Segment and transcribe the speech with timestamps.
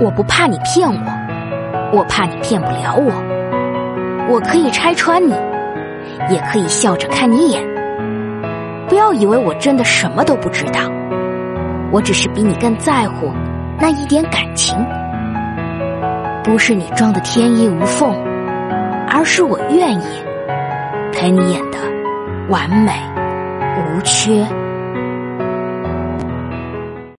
[0.00, 3.12] 我不怕你骗我我怕你骗不了我
[4.34, 5.34] 我可以拆穿你
[6.30, 7.62] 也可以笑着看你演
[8.88, 10.80] 不要以为我真的什么都不知道
[11.92, 13.32] 我只是比你更在乎
[13.80, 14.76] 那一点感情。
[16.42, 18.12] 不是你装的天衣无缝
[19.08, 20.04] 而是我愿意
[21.12, 21.78] 陪你演的
[22.48, 22.92] 完美
[23.76, 24.46] 无缺。